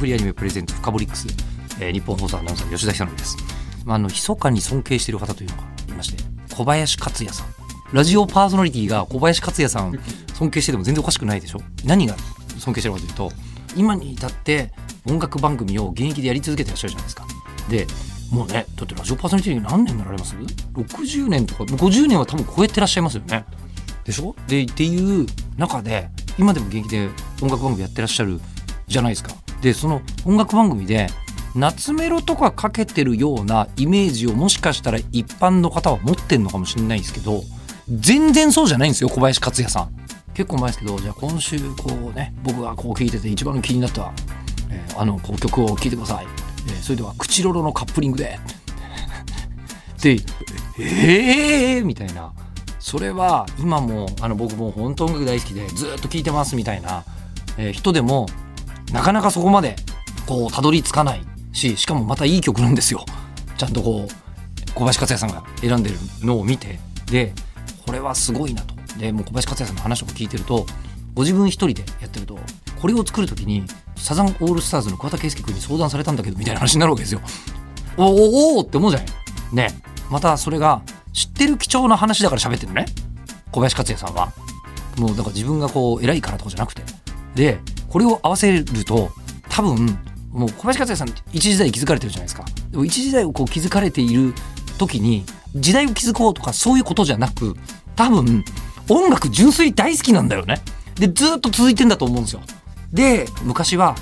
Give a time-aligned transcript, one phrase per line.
[0.00, 1.26] フリアニメプレゼンツ深掘りックス、
[1.80, 3.36] えー日本放送アナウンサー吉田久典です、
[3.84, 6.22] まあ、あの密かに尊敬している方というのがいまして
[6.54, 7.46] 小林克也さん。
[7.92, 9.98] ラジオパーソナリティが小林克也さん
[10.34, 11.60] 尊敬してても全然おかしくないでしょ？
[11.84, 12.16] 何が
[12.58, 13.32] 尊敬してるかというと
[13.76, 14.72] 今に至って
[15.06, 17.26] 音楽番組を現役でやり続けてらっしゃるじゃないですか。
[17.68, 17.86] で
[18.30, 20.34] もうねだってラジオパーソナリティ何年になられます
[20.74, 23.44] ?60 年とか50年は多分超えてらっしゃいますよね。
[24.04, 24.34] でしょ？
[24.46, 26.08] でっていう中で
[26.38, 27.08] 今でも現役で
[27.42, 28.40] 音楽番組やってらっしゃる
[28.88, 31.08] じゃないですかでその音楽番組で
[31.54, 37.42] 夏メロとかかけてるようなイメージをもしかしたら一般の方は持ってんのかもしれないんですけど
[37.88, 39.90] 全然そうじゃないんですよ小林克也さん。
[40.32, 44.12] 結構前ですけどじゃあ今週こうね僕がこう聴いてて一番気になった、
[44.70, 46.26] えーあのこう曲を聴いてください、
[46.68, 48.38] えーそれでは「クチロロのカップリングで」
[50.00, 50.20] で
[50.78, 52.32] 「ええー!」みたいな。
[52.78, 57.04] それは今もあの僕も本当音楽大好きでずっと聴いてますみたいな、
[57.58, 58.26] えー人でも
[58.92, 59.76] なかなかそこまで
[60.26, 61.22] こうたどり着かない。
[61.52, 63.04] ししかもまたいい曲なんですよ。
[63.56, 66.78] ちゃんとこう小林克也さんが選んでるのを見て。
[67.06, 67.32] で
[67.86, 68.74] これはすごいなと。
[68.98, 70.66] でもう小林克也さんの話とか聞いてると
[71.14, 72.38] ご自分一人でやってると
[72.80, 73.64] これを作る時に
[73.96, 77.20] サザンオールスターズの桑田佳祐君に相談されたんだけどみたいな話になるわけですよ。
[77.96, 79.08] おおおって思うじゃない。
[79.52, 79.80] ね。
[80.10, 80.82] またそれが
[81.12, 82.86] 知ってる貴重な話だから喋ってるのね。
[83.50, 84.32] 小林克也さんは。
[84.98, 86.82] もうだから自分がこう偉いからとかじゃなくて。
[87.34, 87.58] で
[87.90, 89.10] これを合わせると
[89.50, 89.98] 多分
[90.30, 92.44] もう小林克也さん一時代気づかれてるじゃないですか。
[92.70, 94.32] でも一時代をこう気づかれている
[94.78, 95.24] 時に
[95.56, 97.56] 時代を築こうとかそういうことじゃなく
[97.96, 98.44] 多分
[98.88, 100.62] 音楽純粋大好きなんだよね。
[100.94, 102.40] でずっと続いてんだと思うんですよ。
[102.92, 103.96] で昔は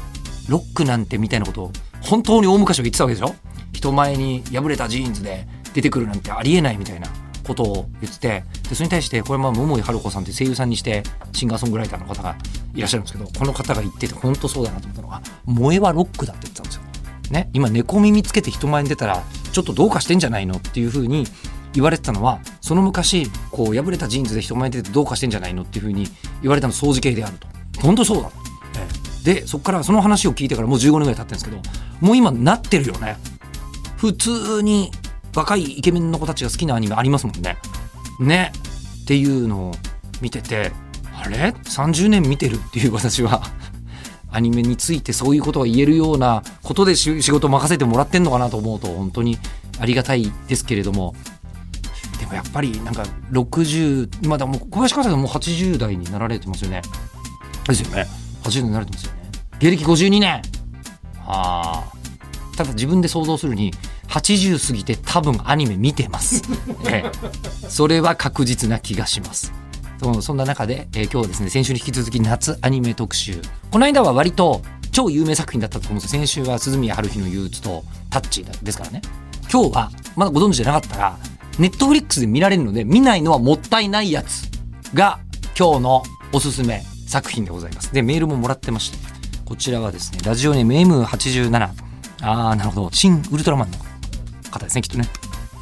[0.48, 3.34] ロックなんてみたいなことを本当に大昔は言ってたわけでしょ？
[3.72, 7.08] 人前に破れたジーンズで出てくるなんてありえないみたいな。
[7.48, 12.36] ことを言っててでそれに対してこれまあ桃井はるこさんって声優さんにしてシンガーソングライターの方が
[12.75, 16.82] いらっしゃるんですけどこの方が言ってて本当そうだなと思ったのが「萌えはロックだ」って言ってたんですよ。
[17.31, 19.22] ね、今猫耳つけて人前に出たら
[19.53, 21.26] ちょっとどうかしてんじゃないのっていうふうに
[21.75, 26.06] 言われてたのはその昔こう破れたジーンズで人前に出てどうかしてんじゃないのっていうふうに
[26.41, 27.47] 言われたの掃除系であると。
[27.82, 28.31] 本当そうだ、
[28.76, 28.88] え
[29.31, 29.34] え。
[29.34, 31.60] でそこからその話を聞いてからもう15年ぐらい経ってるんですけど
[32.00, 33.19] もう今なってるよね。
[33.98, 34.91] 普通に
[35.34, 37.56] 若いイケメンの子たちが好きなアニメありますもんね。
[38.20, 38.52] ね。
[39.02, 39.74] っていうのを
[40.20, 40.72] 見てて
[41.14, 43.42] あれ？30年見てるっていう私は。
[44.30, 49.38] アニメについてそういうことが言えるようなことで仕事任せてもらってんのかなと思うと本当に
[49.80, 51.14] ありがたいですけれども。
[52.20, 56.82] でもやっぱりなんか60今だもう小林克也さんもう80代になられてますよね。
[57.66, 58.06] ですよね。
[58.42, 59.18] 80代になられてますよね。
[59.60, 60.42] 芸歴52年。
[61.26, 61.98] ああ。
[62.56, 63.72] ただ自分で想像するに
[64.08, 66.42] 80過ぎて多分アニメ見てます、
[66.88, 67.69] ええ。
[67.69, 69.52] それは確実な気がします。
[70.00, 73.42] そうそんな中で、えー今日はですね先週に引き続き夏アニメ特集。
[73.70, 76.20] この間は割と超有名作品だったと思うんですよ。
[76.20, 79.02] 先週は鈴宮春日の憂鬱とタッチですからね。
[79.52, 81.19] 今日はまだご存知じゃなかったら
[81.58, 84.48] ネットフリックスで見られるので見ないのはもったいないやつ
[84.94, 85.19] が
[85.58, 86.02] 今日の
[86.32, 87.92] おすすめ作品でございます。
[87.92, 88.98] でメールももらってまして。
[89.44, 91.70] こちらはですねラジオネーム M87
[92.20, 92.90] あーなるほど。
[92.92, 93.78] 新ウルトラマンの
[94.50, 95.09] 方ですねきっとね、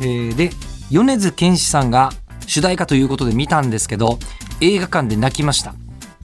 [0.00, 0.50] えーで
[0.90, 2.10] 米津玄師さんが
[2.46, 4.18] 主題歌ということで見たんですけど
[4.60, 5.74] 映画館で泣きました。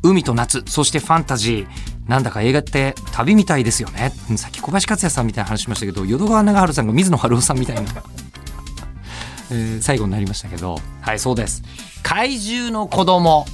[0.04, 1.92] 海と夏そしてファンタジー。
[2.08, 4.12] なんだか映画って旅みたいですよね。
[4.30, 7.82] うんさっき小林克也さんみたいな話しましたけど淀川長春さんが水野晴郎さんみたいな、
[9.50, 10.78] えー最後になりましたけど。
[11.00, 11.62] はいそうです。
[12.02, 13.46] 怪獣の子供。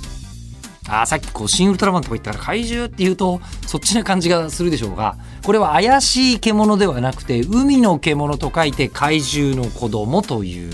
[0.89, 10.73] あーさっきこう新ウルトラマンとか言ったから怪獣って言うとそっちな感じがするでしょうがこれは怪しい獣ではなくて海の獣と書いて怪獣の子供という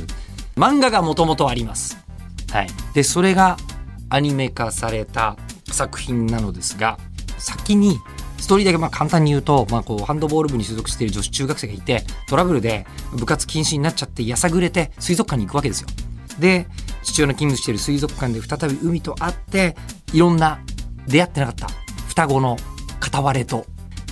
[0.56, 1.98] 漫画がもともとあります。
[2.50, 3.56] はい、でそれが
[4.08, 5.36] アニメ化された
[5.72, 6.98] 作品なのですが
[7.38, 7.98] 先に
[8.38, 15.88] ストーリーだけまあ簡単に言うと、まあ、こうハンドボール部に所属している女子中学生がいてトラブルで部活禁止になっちゃってやさぐれて水族館に行くわけですよ。
[16.38, 16.66] で
[17.02, 19.76] 父親の勤務している水族館で再び海と会って
[20.14, 20.60] いろんな
[21.06, 21.68] 出会ってなかった。
[22.08, 22.56] 双子の
[23.00, 23.66] 片割れと。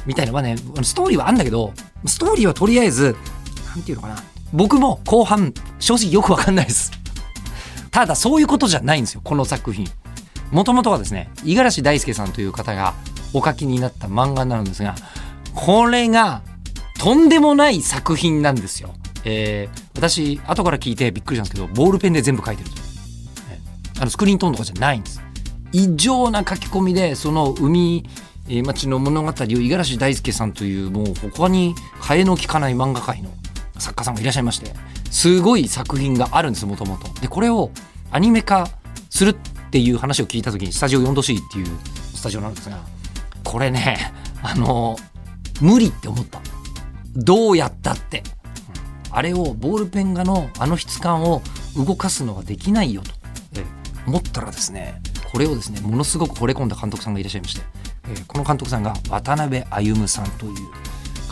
[0.04, 1.72] みたいなまあねストーリーはあんだけど
[2.06, 3.14] ストーリーはとりあえず
[3.68, 4.16] なんていうのかな。
[4.52, 6.90] 僕も後半正直よくわかんないです。
[7.92, 9.86] ただそういうことじゃないんですよこの作品。
[10.50, 12.94] もともとはですね五十嵐大輔さんという方が
[13.32, 14.96] お書きになった漫画になるんですが
[15.54, 16.42] これが
[16.98, 18.92] とんでもない作品なんですよ。
[19.24, 22.76] えー、私後から聞いてびっくりしたんですけどボールペンで全部書いてると、
[24.00, 25.22] あのスクリーントーンとかじゃないんです。
[25.72, 28.04] 異常な書き込みでその海
[28.64, 33.30] 町の物語を五十嵐大輔さんというもう他に替えの利かない漫画界の
[33.78, 34.72] 作家さんがいらっしゃいまして
[35.10, 37.20] すごい作品があるんですもともと。
[37.20, 37.70] でこれを
[38.10, 38.68] アニメ化
[39.10, 39.36] するっ
[39.70, 41.66] ていう話を聞いた時にスタジオ 4°C っていう
[42.14, 42.78] スタジオなんですが
[43.44, 44.96] これねあの
[45.60, 46.40] 無理って思った。
[47.14, 48.22] どうやったって。
[49.14, 51.42] あれをボールペン画のあの質感を
[51.76, 53.22] 動かすのはできないよと。
[54.06, 55.00] 思ったらですね
[55.32, 57.62] これをですねものすごく惚れ込んだ監督さんがいらっしゃいまして、
[58.04, 60.52] えー、この監督さんが渡辺歩さんという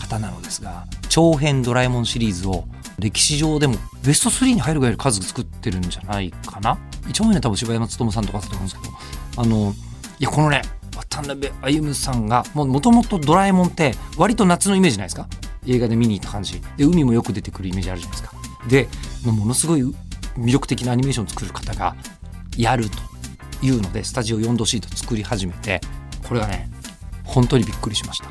[0.01, 2.65] 方なのですが長編ドラえもんシリーズを
[2.99, 6.79] 歴史上でもベスト3に入るぐらいの数作ってるんじゃないかな。
[7.09, 9.73] 一番上に多分柴山勉さんとかだと思うんですけどあの
[10.19, 10.63] いやこのね
[10.97, 15.29] 渡辺歩さんがもともとドラえもんって割と夏のイメージないですか？
[15.67, 16.61] 映画で見に行った感じ。
[16.77, 18.37] で海もよく出てくるイメージあるじゃないですか。
[18.69, 18.89] で
[19.31, 19.83] ものすごい
[20.37, 21.97] 魅力的なアニメーションを作る方が
[22.57, 22.99] やると。
[23.63, 25.81] いうのでスタジオ4度シート作り始めて
[26.27, 26.71] これがね
[27.25, 28.29] 本当にびっくりしました。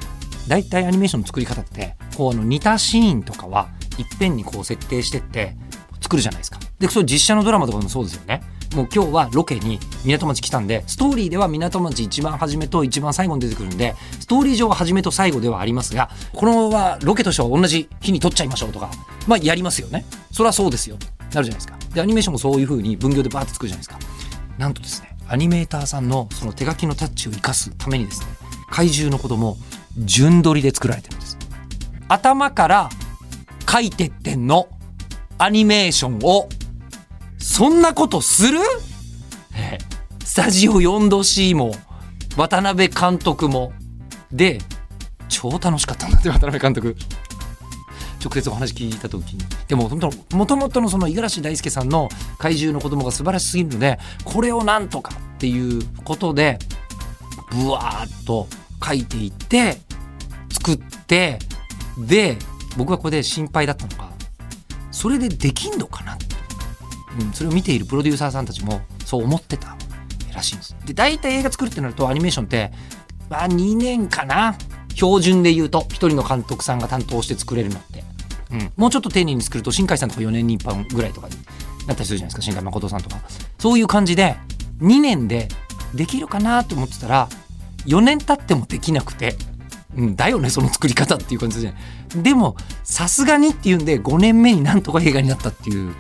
[0.48, 5.56] 大体アニメーションの作り方ってこうあの似たシーンとかはいっぺんにこう設定してって
[6.02, 6.60] 作るじゃないですか。
[6.80, 8.42] でそれ実写のドラマとかもそうですよね。
[8.76, 18.92] もう今日はロケに港町来たんでストーリーでは港町一番初めと一番最後に出てくるんでストーリー上は初めと最後ではありますがこのままロケとしては同じ日に撮っちゃいましょうとか
[19.28, 20.06] まあやりますよね。
[20.32, 20.98] それはそうですよ。
[20.98, 21.80] なるじゃないですか。
[21.96, 24.00] でアニメーションもそういう風に分業でバーって作るじゃないですか。
[24.60, 28.28] なんとですねアニメーターさんのその手書きのタッチを生かすためにですね
[28.72, 29.58] 怪獣の子供
[29.98, 31.38] 順取りで作られてるんです。
[32.08, 32.90] 頭から
[33.70, 34.68] 書いてってんの
[35.38, 36.50] アニメーションを。
[37.38, 38.60] そんなことする、
[39.56, 39.78] え
[40.26, 41.74] スタジオ 4°C も
[42.36, 43.72] 渡辺監督も。
[44.32, 44.60] で
[45.30, 46.18] 超楽しかったんだ。
[46.18, 46.96] っ て渡辺監督。
[48.24, 49.40] 直接お話聞いた時に。
[49.68, 56.60] でも本当もともとのその五十嵐大輔さんの怪獣の子供が素晴らしすぎるのでこれをなんとかっていうことで
[57.52, 58.48] ブワーッと
[58.86, 59.78] 書いていって
[60.52, 61.40] 作って
[61.98, 62.38] で
[62.78, 64.12] 僕はこれで心配だったのが
[64.92, 66.18] それでできんのかな、
[67.20, 69.78] うん、それを見ているプロデューサーさんたちもそう思ってた
[70.34, 70.76] らしいんです。
[70.86, 72.72] で大体映画作るってなるとアニメーションって
[73.30, 74.56] まあ2年かな。
[75.00, 78.04] 標準で言うと1人の監督さんが担当して作れるのって。
[78.52, 81.36] うん、もうちょっと丁寧に作ると新海さんとか4年に1本ぐらいとかに
[81.86, 83.18] なったりするじゃないですか新海誠さんとか。
[83.60, 84.36] そういう感じで
[84.82, 85.48] 2年で
[85.94, 87.30] できるかなと思ってたら
[87.86, 89.36] 4年経ってもできなくて、
[89.96, 91.74] うん、だよねその作り方っていう感じで。
[92.16, 95.94] でもさすがにっていうんで5年目になんとか映画になったっていう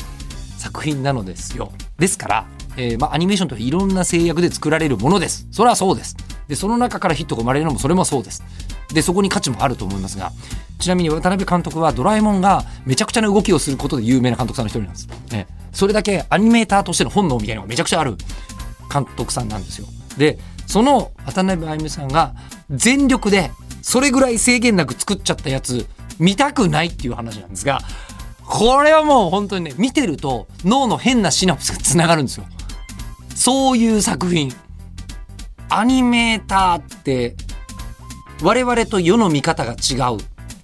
[0.57, 1.71] 作品なのですよ。
[1.99, 2.45] ですから、
[2.75, 5.47] えー、まあ、アニメーションとはいろんな制約で作られるものです。
[5.51, 6.17] それはそうです。
[6.49, 8.43] でその中からヒットが生まれるのもそれもそうです
[8.93, 10.31] でそこに価値もあると思いますが
[10.79, 15.07] ちなみに渡辺監督はドラえもんがめちゃくちゃな動きをすることで有名な監督さんの一人なんです。
[15.31, 18.15] ね、それだけアニメーターとしての本能みたいなのがめちゃくちゃある
[18.91, 19.87] 監督さんなんですよ。
[20.17, 22.33] で、その渡辺あゆみさんが
[22.69, 23.51] 全力で
[23.81, 25.85] それぐらい制限なく作っちゃったやつ
[26.17, 27.81] 見たくないっていう話なんですが、
[28.45, 32.45] これはもう本当にね、見てると脳の変なシナプスがつながるんですよ。
[33.35, 34.53] そういう作品。
[35.69, 37.35] アニメーターって
[38.41, 40.17] 我々と世の見方が違う。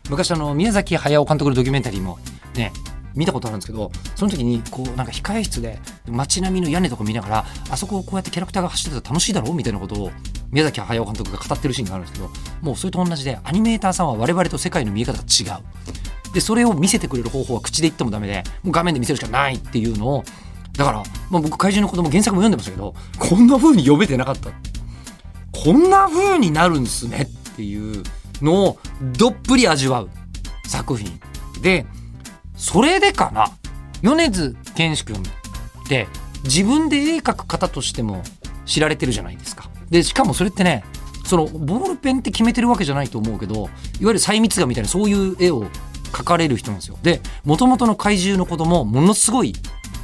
[0.10, 2.20] 昔あの宮崎駿監督のドキュメンタリーも
[2.55, 2.72] ね
[3.15, 10.12] 見たことあるんですけどその時にこうなんか控え室で街並みの屋根とか見ながらあそこをこうやってキャラクターが走ってたら楽しいだろうみたいなことを
[10.51, 20.24] 宮崎駿監督が語ってるシーンがあるんですけどもうそれと同じでアニメーターさんは我々と世界の見え方が違うでそれを見せてくれる方法は口で言ってもダメでもう画面で見せるしかないっていうのを
[20.77, 20.98] だから、
[21.32, 24.51] まあ、僕怪獣の子供原作も読んでましたけどこんな風に読めてなかった
[25.58, 28.03] こんな風になるんですねってていう
[28.41, 28.79] のを
[29.17, 30.09] どっぷり味わう
[30.67, 31.19] 作品
[31.62, 31.85] で
[32.55, 33.51] それでかな
[34.01, 35.21] 米津玄師君っ
[35.88, 36.07] て
[36.43, 38.24] 自分で絵描く方としても
[38.65, 39.69] 知られてるじゃないですか。
[39.89, 40.83] でしかもそれってね
[41.25, 43.69] そのボールペンって決めてるわけじゃないと思うけどいわ
[44.00, 45.65] ゆる細密画みたいなそういう絵を
[46.12, 46.97] 描かれる人なんですよ。
[47.01, 49.53] でもともとの怪獣の子供ものすごい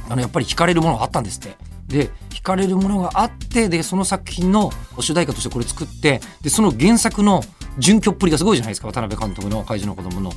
[0.08, 1.56] あのやっぱり惹かれるものがあったんですって。
[1.92, 7.42] で惹かれるものがあってでその作品の主題歌としてこれ作ってでその原作の
[7.78, 10.32] 準拠っぷりがすごいじゃないですか渡辺監督の「怪獣の子供の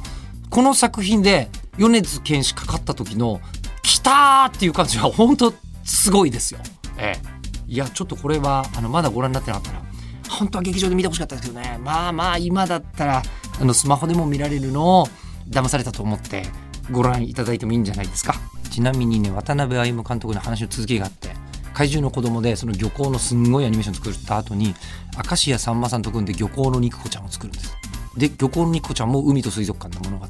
[0.50, 3.41] この作品で米津玄師かかった時の
[3.81, 6.59] 「来た!」っていう感じは本当すごいですよ。
[6.97, 9.81] ええ、いやちょっとこれはあのまだご覧になってなかったら
[10.29, 13.21] 本当は劇場で見てほしかったですけどねまあまあ今だったら
[13.59, 15.09] あのスマホでも見られるのを
[15.50, 16.43] 騙されたと思って
[16.92, 18.36] ご覧いただいてもいいんじゃないですか？
[18.70, 21.30] ちなみにね渡辺歩監督の話の続きがあって
[21.74, 24.74] 怪獣の子供でその漁港のすんごいアニメーション作った後に
[25.27, 27.75] 明石家さんまさんと組んで漁港の肉子ちゃんを作るんです。
[28.18, 30.25] で漁港の肉子ちゃんも海と水族館の物語。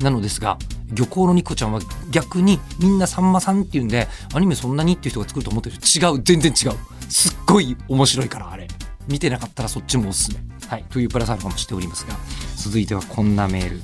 [0.00, 0.58] なのですが
[0.92, 1.80] 漁港の肉子ちゃんは
[2.10, 6.22] 逆にみんなさんまさんっていうんでアニメそんなにっていう人が作ると思ってる違う。
[6.22, 6.78] 全然違う。
[7.08, 8.68] すっごい面白いからあれ。
[9.08, 10.40] 見てなかったらそっちもおすすめ。
[10.68, 10.84] はい。
[10.90, 12.14] というプラスアルファもしておりますが
[12.56, 13.80] 続いてはこんなメール、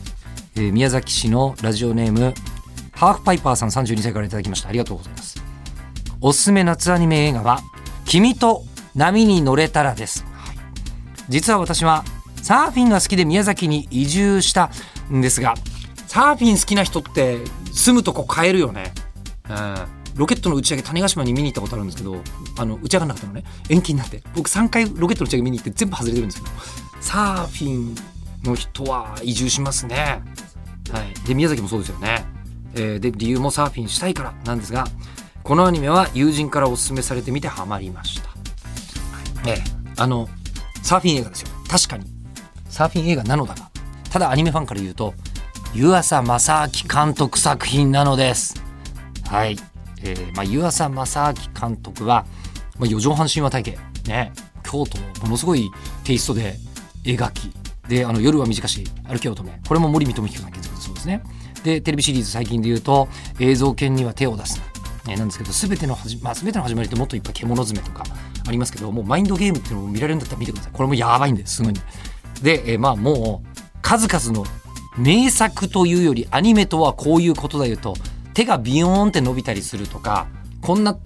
[0.59, 2.35] えー宮崎市のラジオネーム
[2.93, 4.69] ハーフパイパーさん32歳からいただきました。
[4.69, 5.41] ありがとうございます。
[6.21, 7.61] おすすめ夏アニメ映画は
[8.05, 8.65] 「君と
[8.97, 10.59] 波に乗れたら」です、はい
[11.29, 12.05] 実は私は
[12.43, 14.71] サーフィンが好きで宮崎に移住した
[15.12, 15.55] んですが
[16.07, 17.38] サーフィン好きな人って
[17.73, 18.93] 住むとこ変えるよね、
[19.49, 19.77] うん、
[20.17, 22.17] ロケットの打ち上げ種子島に見に行ったことあるんですけど
[22.59, 23.45] あの打ち上がらなかったのね。
[23.69, 24.23] 延期になって。
[24.35, 26.55] 僕3回ロケットの打ち上げ見に行って全部外れてるんですけど
[27.00, 27.95] サーフィン
[28.43, 30.23] の人は移住しますね。
[30.92, 31.14] はい。
[31.26, 32.25] で宮崎もそうですよね、
[32.75, 34.35] えーで理由もサーフィンしたいから。
[34.45, 34.87] なんですが
[35.42, 38.37] このアニメは友人からおすすめされてみてハマりました、は
[39.57, 39.59] い。
[39.59, 39.64] ええ。
[39.97, 40.28] あの
[40.83, 41.49] サーフィン映画ですよ。
[41.68, 42.04] 確かに。
[42.68, 43.71] サーフィン映画なのだが。
[44.11, 45.14] ただアニメファンから言うと
[45.75, 48.62] 湯浅正明監督作品なのです。
[49.28, 49.59] はい、
[50.02, 52.25] えーまあ、湯浅正明監督は、
[52.78, 53.78] まあ、四畳半神話体系。
[54.07, 54.33] ね。
[54.62, 55.71] 京都をものすごい
[56.04, 56.57] テイストで
[57.04, 57.52] 描き。
[57.88, 59.52] であの夜は短し歩け乙女。
[59.66, 61.23] これも森見智彦さん原作ですね。
[61.64, 63.09] でテレビシリーズ最近で言うと
[63.40, 64.64] 映像犬には手を出すな、
[65.12, 68.05] えーなんですけど全ての始,、まあ、全ての始まりってもっといっぱい獣詰めとか
[68.47, 70.73] ありますけどもうマインドゲームっていうのを見られるんだったら見てください。
[70.73, 71.81] これもやばいんですすごいんで
[72.43, 74.45] で、えーまあもう数々の
[74.97, 77.95] 名作というよりアニメとはこういうことだよと
[78.35, 80.26] 手がビヨーンって伸びたりするとか
[80.61, 80.99] こんな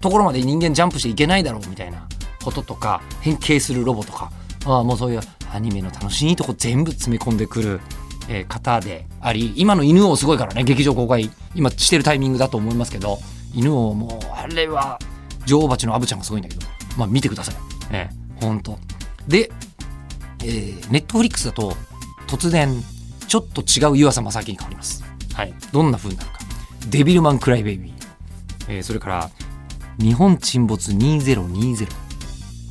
[0.00, 2.08] ところまで人間ジャンプしていけないだろうみたいな
[2.42, 4.32] こととか変形するロボとか
[4.66, 5.20] あもうそういう
[5.52, 7.80] アニメの楽しいとこ全部詰め込んでくる、
[8.28, 13.18] えー方であり今の犬王すごいからね劇場公開今してるタイミングだと思いますけど
[13.54, 14.98] 犬王もうあれは
[15.46, 16.66] 女王蜂のアブちゃんがすごいんだけど
[16.96, 17.54] まあ見てください
[17.92, 18.08] え
[18.40, 18.78] えほんと
[19.28, 19.50] で
[20.44, 21.74] えー、ネットフリックスだと
[22.28, 22.68] 突然
[23.26, 25.02] ちょっと違う湯浅正明に変わります。
[25.34, 26.38] はい、どんな風になるか。
[26.90, 27.92] デビルマン・クライ・ベイビー、
[28.68, 29.30] えーそれから
[29.98, 31.88] 日本沈没2020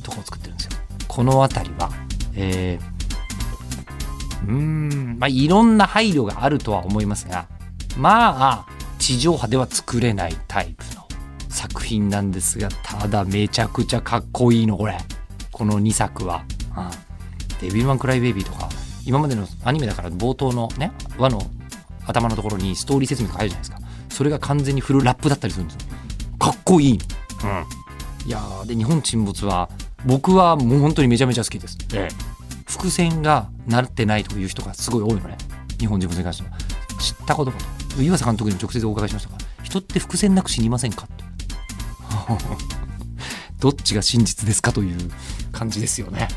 [0.02, 0.72] とかを作ってるんですよ。
[1.08, 1.90] この辺りは、
[2.34, 2.93] えー
[4.48, 7.46] うーん、まあいろんな配慮があるとは思いますが、
[7.96, 8.66] まあ
[8.98, 11.06] 地上波では作れないタイプの
[11.48, 14.98] 作品なんですが、ただめちゃくちゃかっこいいのこれ。
[15.52, 16.44] この2作は。
[16.76, 17.04] うん。
[17.60, 18.68] デビルマン・クライ・ベイビーとか
[19.06, 21.40] 今までのアニメだから冒頭のね輪の
[22.06, 23.88] 頭のところにストーリー説明が入るじゃないですか。
[24.10, 25.90] それが完全にフルラップだったりするんですよ。
[26.38, 27.04] かっこいいの、
[27.50, 29.70] うん、いやーで日本沈没は
[30.04, 32.14] 僕はもう本当にめちゃめちゃ好きです、ええ、
[32.84, 35.38] 伏線がなってないという人がすごい多いのね
[35.78, 36.56] 日本沈没に関しては
[37.00, 37.58] 知ったことか？
[37.96, 41.06] と岩佐監督にも直接お伺いしましたが人って伏線なく死にませんか？
[41.06, 41.24] っ て
[43.58, 45.10] どっちが真実ですかという
[45.50, 46.28] 感じですよね。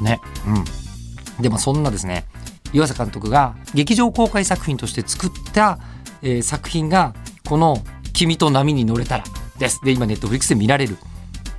[0.00, 0.18] ね。
[0.46, 1.42] うん。
[1.42, 2.24] でもそんなですね、
[2.72, 5.78] 岩佐監督が劇場公開作品として作った、
[6.22, 7.14] えー作品が
[7.46, 7.82] この
[8.14, 9.24] 「君と波に乗れたら」
[9.58, 9.80] です。
[9.84, 10.96] で今ネットフリックスで見られる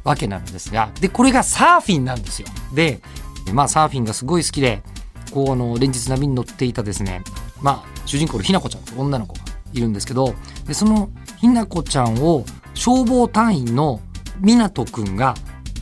[0.03, 2.47] わけなんですがでこれがサーフィンなんですよ。
[2.73, 3.01] で
[3.53, 4.83] まあサーフィンがすごい好きで
[5.31, 7.21] こうの連日波に乗っていたですね
[7.61, 9.41] まあ主人公のひなこちゃんという女の子が
[9.73, 10.33] いるんですけど
[10.67, 14.01] でそのひなこちゃんを消防隊員の
[14.41, 15.35] 湊くんが、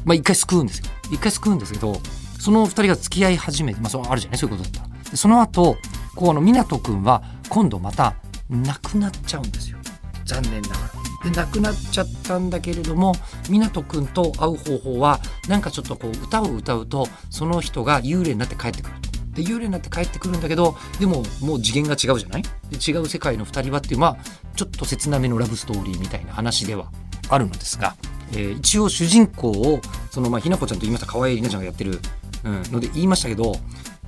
[0.05, 0.85] まあ、一回救うんですよ。
[1.11, 1.95] 一回救うんですけど
[2.39, 4.37] その二人が付き合い始めて、まあ、そうあるじゃない？
[4.37, 5.11] そういうことだったら。
[5.11, 5.77] でその後
[6.15, 8.15] こうあの湊くんは今度また
[8.49, 9.77] 亡くなっちゃうんですよ
[10.25, 10.98] 残念ながら。
[11.23, 13.13] で亡くなっちゃったんだけれども
[13.49, 18.95] 湊くんと会う方法はなんかちょっとこう歌を歌うとその人が幽霊になって帰ってくる。
[19.33, 22.43] で幽霊になって帰ってくるんだけどでももう次元が違うじゃない？
[22.43, 24.17] で違う世界の2人はっていうまあ
[24.55, 26.91] ちょっと切なめのラブストーリーみたいな話では
[27.29, 27.95] あるのですが、
[28.31, 29.79] えー一応主人公を
[30.11, 31.99] そのまあひなこちゃんと言いました河合里奈ちゃんがやってる、
[32.43, 33.55] うん、ので言いましたけど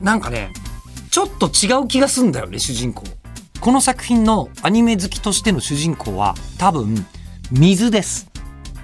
[0.01, 0.51] なんかね
[1.11, 3.03] ちょっと違う気がすんだよね主人公
[3.61, 7.05] この作品のアニメ好きとしての主人公は多分
[7.51, 8.27] 水です。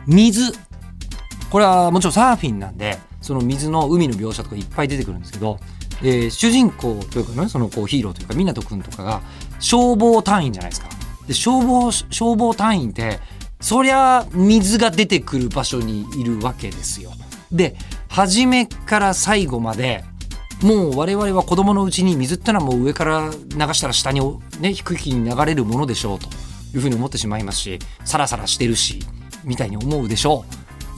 [0.06, 0.54] 水。
[1.50, 5.58] これはもちろんサーフィンなんでその水の海の描写とかいっぱい出てくるんですけど、
[6.04, 9.22] えー主人公というかねそのこうヒーローというか湊くんとかが
[9.60, 10.90] 消防隊員じゃないですか。
[11.28, 13.20] で消防消防隊員って
[13.60, 17.10] そりゃ水が出てくる場所にいるわけですよ。
[17.52, 17.76] で
[18.10, 20.04] 初めから最後まで
[20.62, 24.22] もう我々は子供のうちに水ってのはもう上から流したら下に
[24.60, 26.28] ね低い気に流れるものでしょうと
[26.74, 29.00] いうふうに思ってしまいますしサラサラしてるし
[29.44, 30.46] みたいに思うでしょ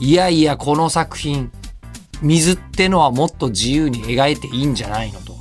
[0.00, 0.04] う。
[0.04, 1.52] いやいやこの作品
[2.22, 5.34] 水ってのはもっと自由に描いていいんじゃないのと。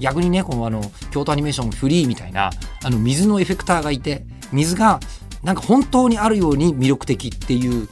[0.00, 2.50] 逆にねこのあの京都アニメーションフリーみたいな
[2.84, 5.00] あの水のエフェクターがいて水が
[5.42, 7.88] なんか本当にあるように魅力的っていう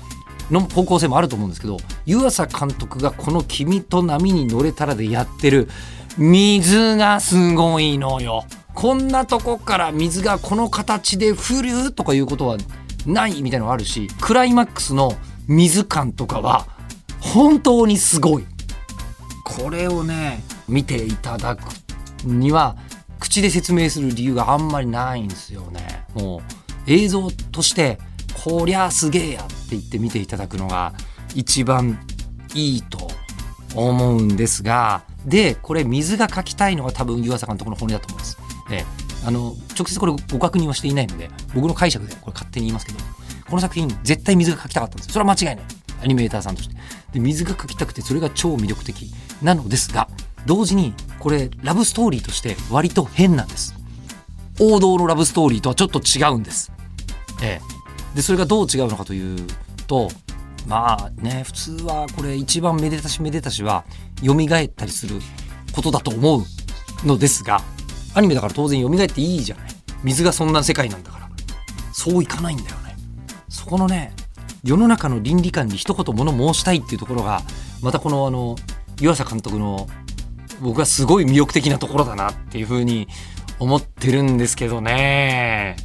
[0.51, 5.69] の方向性もあると思うんですけど湯浅監督がこの「君と波に乗れたら」でやってる
[6.17, 8.45] 水がすごいのよ。
[8.75, 12.59] こんなとこから水がこの形で降るとかいうことは
[13.07, 16.67] ないみたいなのがあるしクライマックスの水感とかは
[17.21, 18.47] 本当にすごい。
[19.45, 21.63] これをね見ていただく
[22.25, 22.77] には
[23.19, 26.05] 口で説明する理由があんまりないんですよね。
[26.15, 26.41] もう
[26.87, 27.99] 映像として
[28.45, 30.93] こりゃすげえやって言って見ていただくのが
[31.37, 31.99] 一番
[32.55, 33.11] いいと
[33.75, 38.39] 思うんですがでこれ水が描きたいのが多分湯浅監督の本音だと思います。
[38.71, 38.85] え
[39.25, 42.99] あの直接これご確認はしていないので僕の解釈でこれ勝手に言いますけど
[43.49, 45.67] この作品絶対水が描きたかったんですそれは間違いない。
[46.03, 46.77] アニメーターさんとして。
[47.13, 49.11] で水が描きたくてそれが超魅力的。
[49.43, 50.09] なのですが
[50.47, 53.75] 同時にこれラブストーリーとして割と変なんです。
[54.59, 56.73] 王道のラブストーリーとはちょっと違うんです。
[57.43, 58.17] ええ。
[58.17, 59.47] でそれがどう違うのかという
[59.87, 60.11] と
[60.67, 63.85] まあね普通はこれ一番めでたしめでたしは
[64.23, 65.21] 蘇ったりする
[65.73, 66.43] ことだと思う
[67.07, 67.63] のですが
[68.15, 69.71] アニメだから当然蘇っていいじゃない。
[70.03, 71.31] 水がそんな世界なんだから。
[71.93, 72.97] そういかないんだよね。
[73.49, 74.13] そこのね
[74.65, 77.43] 世の中の倫理観に一言物申したいっていうところが
[77.83, 78.57] またこのあの
[79.01, 79.87] 湯浅監督の
[80.61, 83.09] 僕はすごい魅力的なところだなっていうふうに
[83.59, 85.77] 思ってるんですけどね。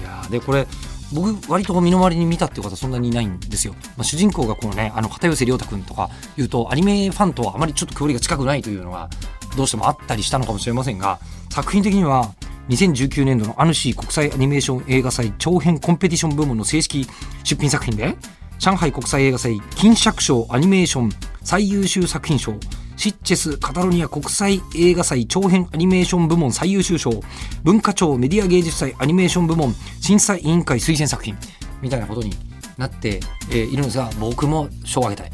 [0.00, 0.66] いやでこれ
[1.12, 9.10] 僕割と身の回りに見たっていう方そんなにいないんですよ、まあ、主人公がこのねあの片寄涼太君とかいうとアニメファンとはあまりちょっと距離が近くないというのが
[9.56, 11.18] どうしてもあったりしたのかもしれませんが
[11.50, 12.32] 作品的には
[12.68, 17.06] 2019年度のアヌシー国際アニメーション映画祭長編コンペティション部門の正式
[17.42, 18.16] 出品作品で
[18.58, 21.10] 上海国際映画祭金尺賞アニメーション
[21.42, 22.54] 最優秀作品賞
[23.00, 27.22] シッチェスカタロニア国際映画祭長編アニメーション部門最優秀賞。
[27.64, 31.34] 文化庁メディア芸術祭アニメーション部門審査委員会推薦作品。
[31.80, 32.34] みたいなことに
[32.76, 35.32] なって、え、いるんですが僕も賞をあげたい。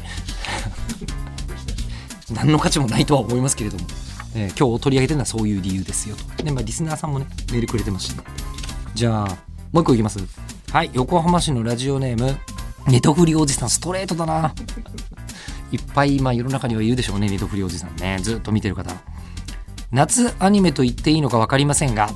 [2.31, 3.85] 何の価値もないとは思いますけれども、
[4.33, 6.43] えー、今日取り上げてるのはそういう理由ですよと。
[6.45, 8.23] で、まあ、リスナーさんもねメールくれてまし、ね、
[8.95, 9.27] じゃあ
[9.73, 10.19] もう一個いきます。
[10.71, 12.37] はい横浜市のラジオネーム
[12.87, 14.53] ネトフリおじさんストレートだな。
[15.71, 18.19] いっぱい今世の中にはいるでしょうねネトフリおじさんね。
[18.21, 18.91] ずっと見てる方。
[19.91, 22.09] 夏アニメと言っていいのか分かりませんが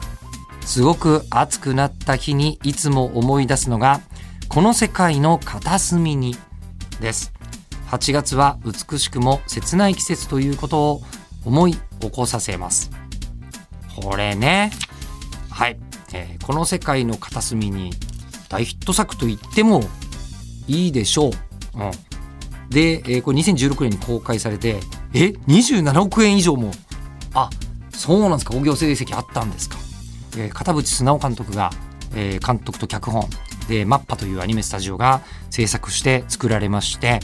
[0.65, 4.01] すごく暑くなった日にいつも思い出すのが
[4.49, 6.35] この世界の片隅に
[6.99, 7.33] です。
[7.87, 11.01] 8月は美しくも切ない季節ということを
[11.43, 12.91] 思い起こさせます。
[14.01, 14.71] これね。
[15.49, 15.77] はい、
[16.13, 17.91] えー、この世界の片隅に
[18.49, 19.83] 大ヒット作と言っても
[20.67, 21.31] いいでしょう、
[21.75, 21.91] うん、
[22.71, 24.79] で、えー、これ2016年に公開されて
[25.13, 26.71] え27億円以上も。
[27.33, 27.49] あ
[27.91, 28.53] そうなんですか。
[28.53, 29.77] 興行成績あったんですか、
[30.37, 31.69] えー、片渕素直監督が、
[32.15, 33.27] えー、監督と脚本。
[33.67, 37.19] でマッパというアニメスタジオが制作して作られまして。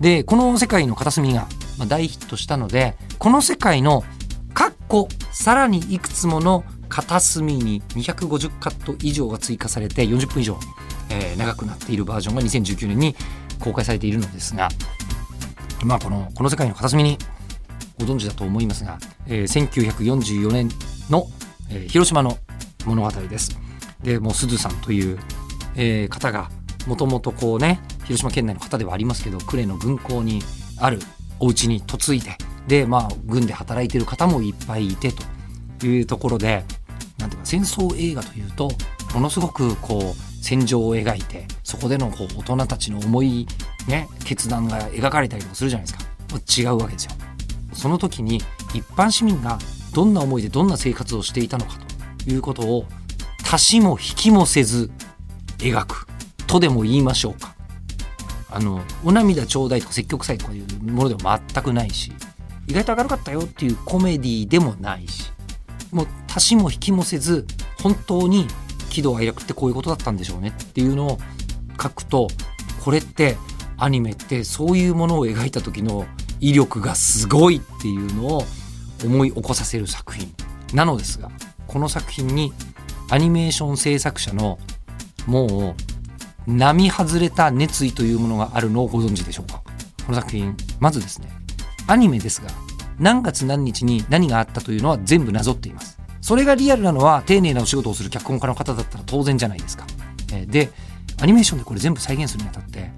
[0.00, 1.46] でこの世界の片隅が
[1.86, 4.02] 大ヒットしたのでこの世界の
[4.54, 10.58] かっこさらにいくつもの片隅に250カット以上が追加されて40分以上、
[11.10, 13.14] えー、長くなっているバージョンが2019年に
[13.60, 14.68] 公開されているのですが、
[15.84, 17.18] まあ、このこの世界の片隅に
[17.98, 20.68] ご存知だと思いますが、えー、1944年
[21.10, 21.26] の、
[21.70, 22.38] えー、広島の
[22.86, 23.58] 物語です。
[24.02, 25.18] でもう鈴さんという、
[25.76, 26.50] えー、方が
[26.86, 30.42] もともとこうね広島県内の方ではありますけど呉の軍港に
[30.78, 30.98] ある
[31.38, 35.12] お家に嫁いででまあ軍で働いてる方もいっぱいいて
[35.78, 36.64] というところで
[37.18, 38.70] なんていうか戦争映画というと
[39.14, 43.46] ものすごくこう戦場を描いてそこでのこう大人たちの重い、
[43.86, 46.10] ね、決断が描かれたりとかするじゃないですか。
[46.62, 47.12] 違うわけですよ。
[47.72, 48.38] その時に
[48.74, 49.58] 一般市民が
[49.94, 51.74] どんな思いでどんな生活をしていたのか
[52.24, 52.84] ということを
[53.44, 54.90] 足しも引きもせず
[55.58, 56.06] 描く
[56.46, 57.54] とでも言いましょうか。
[58.52, 62.12] あのお涙ちょうだいとか積極臭いとかいうものでは全くないし
[62.66, 65.32] 意外と明るかったよっていうコメディでもないし
[65.92, 67.46] もう足しも引きもせず
[67.80, 68.46] 本当に
[68.90, 71.18] 喜怒哀楽ってこういうことだったんでしょうねっていうのを
[71.80, 72.28] 書くと
[72.84, 73.38] これって
[73.78, 76.04] アニメってそういうものを描いた時の
[76.40, 78.42] 威力がすごいっていうのを
[79.04, 80.30] 思い起こさせる作品
[80.74, 81.30] なのですが
[81.66, 82.52] この作品に
[83.10, 84.58] アニメーション制作者の
[85.26, 85.74] も
[86.48, 89.62] う並外れた熱意というものがあるのをご存知でしょうか？
[90.06, 91.28] この作品まずですね
[91.86, 92.50] アニメですが
[92.98, 95.99] 何月何日に何があったというのは全部なぞっています。
[96.20, 99.86] それがリアルなのは丁寧なお仕事をする脚本家の方だったら当然じゃないですか。
[100.32, 100.70] えで
[101.20, 102.90] アニメーションでこれ全部再現するにあたって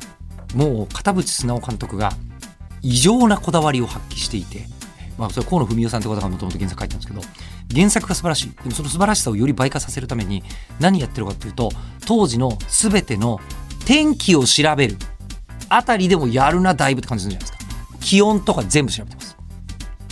[0.55, 2.13] もう片渕素直監督が
[2.83, 4.67] 異常なこだわりを発揮していて、
[5.19, 7.21] まあ、それ河野文雄さんって方がもともと原作書いてたんですけど
[7.75, 8.51] 原作が素晴らしい。
[8.51, 10.43] でもその素晴らしさをより倍化させるために
[10.79, 11.71] 何やってるかっていうと
[12.07, 13.41] 当時の全ての
[13.87, 14.97] 天気を調べる
[15.69, 17.99] あたりでもやるなだいぶって感じするじゃないですか。
[18.01, 19.37] 気温とか全部調べてます。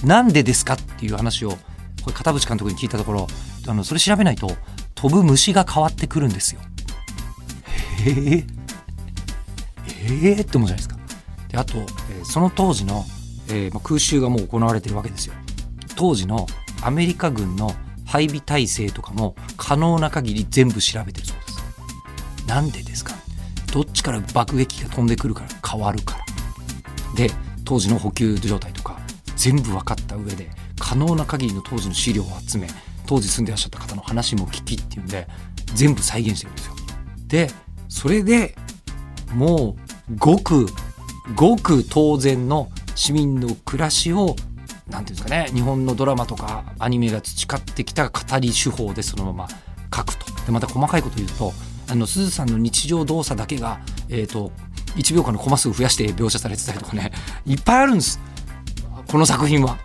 [0.05, 1.59] なんでですかっていう話を
[2.03, 3.27] これ片渕監督に聞いたところ
[3.69, 4.51] あのそれ調べないと
[4.95, 6.61] 飛ぶ虫が変わってくるんですよ。
[8.05, 8.45] へえ。
[10.03, 10.97] ええって思うじゃないですか。
[11.49, 13.05] であと、えーその当時の、
[13.49, 15.35] えーま、空襲がもう行われてるわけですよ。
[15.97, 16.47] 当時の
[16.83, 17.75] アメリカ軍の
[18.07, 21.49] 配備体制とかも可能な限り全部調べてるそうで
[22.43, 22.47] す。
[22.47, 23.15] なんでですか？
[23.73, 26.25] どっちから爆撃が飛んでくるから変わるから。
[27.15, 27.31] で
[27.65, 28.99] 当時の補給状態とか
[29.37, 30.49] 全部分かった上で
[30.91, 32.67] 可能な限りの当時の資料を集め
[33.07, 35.29] 当時住んでらっしゃった方の話も聞きっていうんで
[35.73, 36.75] 全部再現してるんですよ。
[37.29, 37.51] で
[37.89, 38.57] それで
[39.33, 39.77] も
[40.11, 40.67] うごく
[41.37, 44.35] ごく当然の市民の暮らしを
[44.89, 49.49] なんていうんですかね日本のドラマとかアニメが培ってきた語り手法でそのまま
[49.95, 50.27] 書くと。
[50.45, 51.53] でまた細かいこと言うと
[51.89, 54.51] あのすずさんの日常動作だけが、えー、と
[54.97, 57.13] 1秒間のコマ数を増やして描写されてたりとかね
[57.47, 58.19] いっぱいあるんです。
[59.07, 59.79] この作品は。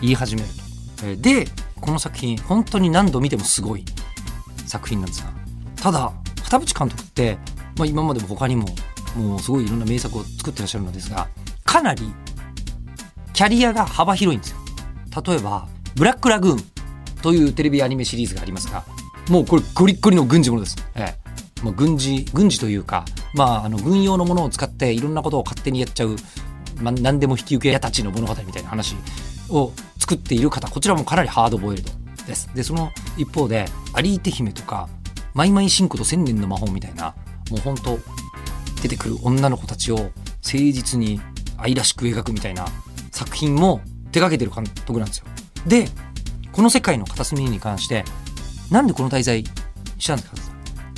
[0.00, 0.48] 言い始める。
[0.96, 1.06] と。
[1.06, 1.46] えーで
[1.80, 3.86] この作品本当に何度見てもすごい
[4.66, 5.30] 作品なんですが。
[5.80, 6.12] ただ
[6.44, 7.38] 片渕監督って、
[7.78, 8.66] まあ、今までも他にも
[9.16, 11.28] もうすごいいろんな名作を作ってらっしゃるのですが
[11.64, 12.12] かなり
[13.32, 14.58] キャリアが幅広いんですよ。
[15.26, 16.64] 例えば「ブラックラグーン」
[17.22, 18.84] というテレビアニメシリーズがありますが
[19.28, 21.16] もうこれゴリッゴリの軍事ものです、え
[21.60, 26.16] え、もう軍事軍事というか、まあ、あの軍用のものを使っていろんなことを勝手にやっちゃう、
[26.80, 28.96] まあ、何でも引き受け屋たちの物語みたいな話
[29.48, 29.72] を
[30.10, 31.92] 作っている方こちらもかなりハードボイルド
[32.26, 32.50] です。
[32.52, 34.88] でその一方で「有井手姫」とか
[35.34, 37.14] 「マイマイシンコと千年の魔法」みたいな
[37.48, 37.96] もう本当
[38.82, 41.20] 出てくる女の子たちを誠実に
[41.58, 42.66] 愛らしく描くみたいな
[43.12, 45.26] 作品も手掛けてる監督なんですよ。
[45.68, 45.88] で
[46.50, 48.04] この世界の片隅に関して
[48.68, 49.44] なんでこの題材
[49.98, 50.36] したんですか？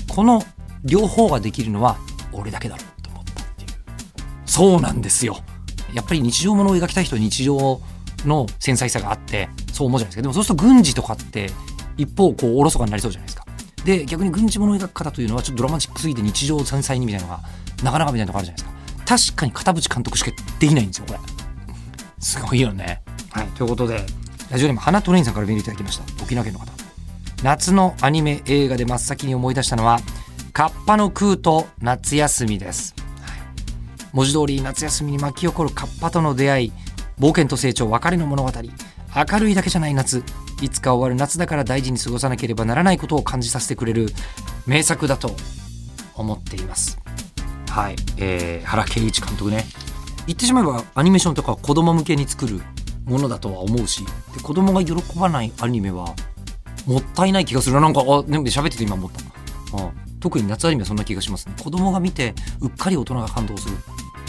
[0.09, 0.42] この
[0.85, 1.98] 両方ができるのは
[2.33, 3.70] 俺だけだろうと思ったっていう。
[4.46, 5.37] そうなんですよ。
[5.92, 7.83] やっぱり日常ものを描きたい人は日常を
[8.26, 10.22] の繊細さがあってそう思うじゃないですか。
[10.22, 11.50] でもそうすると軍事とかって
[11.96, 13.46] 一方こうおろそかになりそうじゃないですか。
[13.85, 17.40] で逆に軍事ものを描く方というのはちょっとドラマチックすぎて日常を繊細にみたいなのが
[17.82, 19.32] なかなかみたいなとこあるじゃないですか。
[19.32, 20.30] 確かに片渕監督しか
[20.61, 21.18] できないんですよこれ。
[22.20, 23.02] すごいよね。
[23.30, 24.04] はいということで。
[24.50, 26.04] ラジオネーム花トレインさんからメールいただきました。
[26.22, 26.70] 沖縄県の方。
[27.42, 29.98] 夏のアニメ映画で真っ先に思い出したのは
[30.52, 33.38] カッパの空と夏休みです、はい。
[34.12, 36.72] 文字通り夏休みに巻き起こるカッパとの出会い
[37.22, 38.50] 冒険と成長別れの物語。
[38.50, 40.24] 明るいだけじゃない夏。
[40.61, 44.08] いつか終わる夏だから大事に過ごさなければならないことを感じさせてくれる。
[44.66, 45.37] 名作だと
[46.16, 46.98] 思っています。
[47.68, 49.64] はい、えー、原敬一監督ね。
[50.26, 52.61] 言ってしまえばアニメーションとか子供向けに作る
[53.04, 54.04] ものだとは思うし
[54.35, 56.16] で子供が喜ばないアニメは
[56.87, 57.88] もったいない気がするな。
[57.88, 61.54] んかあでも喋ってて今思った、うん、特に夏アニメはそんな気がしますね。
[61.62, 63.76] 子供が見てうっかり大人が感動する、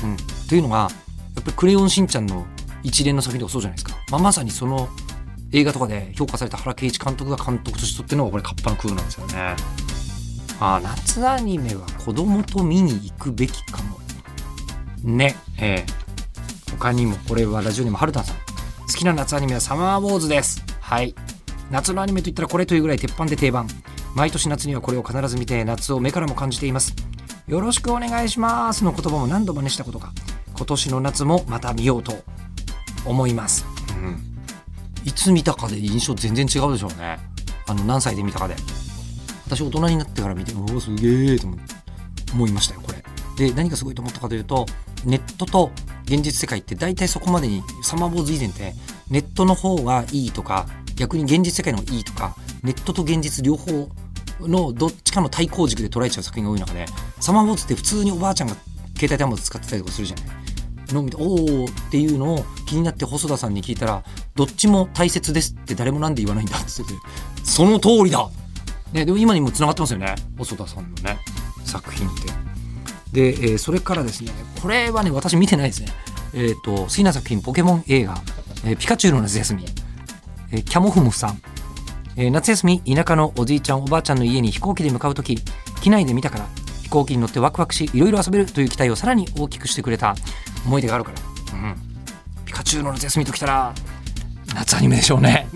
[0.04, 0.90] うん、というのが
[1.36, 2.46] やっぱり「クレヨンしんちゃん」の
[2.84, 4.90] 一連の作品とかそうじゃないですか、まあ、まさにその
[5.52, 9.56] 映画とかで評価された原敬一監督が監督として撮ってるのがこれカッパの空なんですよね。
[10.60, 14.00] あー夏アニメは子供と見に行くべきかも。
[15.04, 15.36] ね。
[15.60, 16.04] えー
[16.80, 18.36] 他にもこれはラジオネームはるたんさん。
[18.36, 20.64] 好きな夏アニメはサマーウォーズです。
[20.82, 21.16] はい。
[21.72, 23.68] 夏のアニメといったらこれというぐらい鉄板で定番。
[24.16, 26.96] 毎年夏にはこれを必ず見て夏を目からも感じています。
[27.48, 30.14] よろしくお願いしますの言葉も何度真似したことか。
[30.56, 32.14] 今年の夏もまた見ようと
[33.06, 33.66] 思います、
[33.98, 34.18] うん、
[35.06, 37.20] いつ見たかで印象全然違うでしょうね。
[37.68, 38.56] あの何歳で見たかで。
[39.46, 41.58] 私大人になってから見ておおすげえと思
[42.34, 43.04] 思いましたよこれ。
[43.38, 44.66] で何がすごいと思ったかというと
[45.06, 45.72] ネットと
[46.06, 48.74] 現実世界って大体そこまでにサマーボーズ以前って
[49.10, 53.90] ネットの方がいいとか逆に現実世界の方がいいとかネットと現実両方
[54.40, 56.86] のどっちかの対抗軸で捉えちゃう作品が多い中で
[57.20, 58.56] サマーボーズって普通におばあちゃんが
[58.98, 60.43] 携帯端末使ってたりとかするじゃない
[60.94, 64.04] のを見ておおっていうのを気になって細田さんに聞いたら
[64.36, 66.94] どっちも大切ですって誰もなんで言わないんだってって
[67.44, 68.30] その通りだ。
[68.94, 71.18] ね、でも今にも繋がってますよね細田さんのね
[71.66, 72.22] 作品って。
[73.12, 75.90] で、えーそれからですねこれはね私見てないですね。
[76.36, 78.22] えっ、と好きな作品ポケモン映画
[78.66, 79.66] 「えーピカチュウの夏休み」
[80.52, 81.42] えキャモフモフさん、
[82.16, 85.40] え夏休み田舎のおじいちゃんおばあちゃんの家に飛行機で向かう時
[85.82, 86.48] 機内で見たから
[86.84, 90.16] 飛行機に乗ってワクワクしいろいろ遊べるという期待をさらに大きくしてくれた。
[90.66, 91.20] 思い出があるから、
[91.60, 91.76] うん、
[92.46, 93.74] ピカチュウの夏休みときたら
[94.56, 95.48] 夏アニメでしょうね。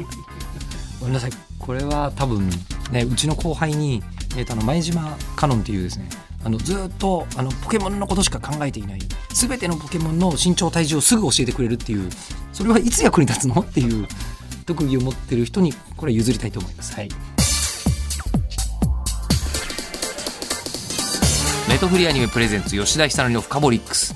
[1.00, 1.32] ごめんなさい。
[1.60, 2.50] これは多分
[2.91, 4.02] ねうちの後輩に、
[4.38, 6.10] えーとあの前島カノンっていうですね
[6.46, 9.00] あのずーっとあのポケモンのことしか考えていない
[9.34, 12.10] 全てのポケモンの身長体重をすぐ教えてくれるっていう
[12.54, 13.62] それはいつ役に立つの？
[13.62, 14.08] っていう
[14.65, 16.93] 特技を持ってる人にこれ譲りたいと思います。
[16.96, 17.10] はい。
[21.70, 24.15] ネトフリアニメプレゼンツ吉田久典のフカボリックス